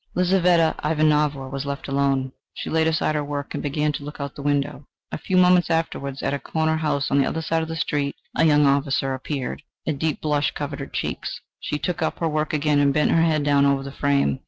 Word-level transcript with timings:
Lizaveta 0.15 0.73
Ivanovna 0.83 1.47
was 1.47 1.67
left 1.67 1.87
alone: 1.87 2.31
she 2.55 2.71
laid 2.71 2.87
aside 2.87 3.13
her 3.13 3.23
work 3.23 3.53
and 3.53 3.61
began 3.61 3.91
to 3.91 4.03
look 4.03 4.19
out 4.19 4.31
of 4.31 4.35
the 4.35 4.41
window. 4.41 4.87
A 5.11 5.19
few 5.19 5.37
moments 5.37 5.69
afterwards, 5.69 6.23
at 6.23 6.33
a 6.33 6.39
corner 6.39 6.77
house 6.77 7.11
on 7.11 7.19
the 7.19 7.27
other 7.27 7.43
side 7.43 7.61
of 7.61 7.67
the 7.67 7.75
street, 7.75 8.15
a 8.35 8.43
young 8.43 8.65
officer 8.65 9.13
appeared. 9.13 9.61
A 9.85 9.93
deep 9.93 10.19
blush 10.19 10.49
covered 10.55 10.79
her 10.79 10.87
cheeks; 10.87 11.39
she 11.59 11.77
took 11.77 12.01
up 12.01 12.17
her 12.17 12.27
work 12.27 12.51
again 12.51 12.79
and 12.79 12.91
bent 12.91 13.11
her 13.11 13.21
head 13.21 13.43
down 13.43 13.63
over 13.63 13.83
the 13.83 13.91
frame. 13.91 14.39